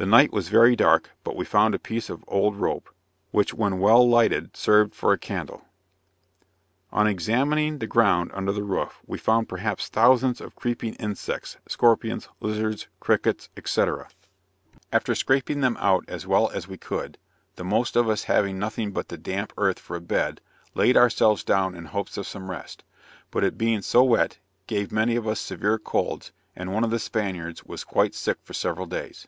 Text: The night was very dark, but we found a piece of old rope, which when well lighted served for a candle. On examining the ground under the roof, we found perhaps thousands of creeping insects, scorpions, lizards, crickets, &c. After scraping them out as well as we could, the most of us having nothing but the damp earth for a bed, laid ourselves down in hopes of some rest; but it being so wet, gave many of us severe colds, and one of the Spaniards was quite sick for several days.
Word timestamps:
The 0.00 0.06
night 0.06 0.32
was 0.32 0.46
very 0.48 0.76
dark, 0.76 1.10
but 1.24 1.34
we 1.34 1.44
found 1.44 1.74
a 1.74 1.78
piece 1.80 2.08
of 2.08 2.24
old 2.28 2.54
rope, 2.54 2.88
which 3.32 3.52
when 3.52 3.80
well 3.80 4.08
lighted 4.08 4.56
served 4.56 4.94
for 4.94 5.12
a 5.12 5.18
candle. 5.18 5.64
On 6.92 7.08
examining 7.08 7.78
the 7.78 7.88
ground 7.88 8.30
under 8.32 8.52
the 8.52 8.62
roof, 8.62 9.00
we 9.08 9.18
found 9.18 9.48
perhaps 9.48 9.88
thousands 9.88 10.40
of 10.40 10.54
creeping 10.54 10.94
insects, 11.00 11.56
scorpions, 11.66 12.28
lizards, 12.38 12.86
crickets, 13.00 13.48
&c. 13.64 13.84
After 14.92 15.14
scraping 15.16 15.62
them 15.62 15.76
out 15.80 16.04
as 16.06 16.28
well 16.28 16.48
as 16.50 16.68
we 16.68 16.78
could, 16.78 17.18
the 17.56 17.64
most 17.64 17.96
of 17.96 18.08
us 18.08 18.22
having 18.22 18.56
nothing 18.56 18.92
but 18.92 19.08
the 19.08 19.18
damp 19.18 19.52
earth 19.58 19.80
for 19.80 19.96
a 19.96 20.00
bed, 20.00 20.40
laid 20.76 20.96
ourselves 20.96 21.42
down 21.42 21.74
in 21.74 21.86
hopes 21.86 22.16
of 22.16 22.24
some 22.28 22.52
rest; 22.52 22.84
but 23.32 23.42
it 23.42 23.58
being 23.58 23.82
so 23.82 24.04
wet, 24.04 24.38
gave 24.68 24.92
many 24.92 25.16
of 25.16 25.26
us 25.26 25.40
severe 25.40 25.76
colds, 25.76 26.30
and 26.54 26.72
one 26.72 26.84
of 26.84 26.90
the 26.90 27.00
Spaniards 27.00 27.64
was 27.64 27.82
quite 27.82 28.14
sick 28.14 28.38
for 28.44 28.52
several 28.54 28.86
days. 28.86 29.26